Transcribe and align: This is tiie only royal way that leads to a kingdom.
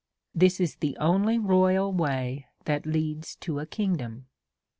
This 0.33 0.59
is 0.59 0.77
tiie 0.77 0.95
only 0.99 1.37
royal 1.37 1.93
way 1.93 2.47
that 2.65 2.87
leads 2.87 3.35
to 3.35 3.59
a 3.59 3.67
kingdom. 3.67 4.25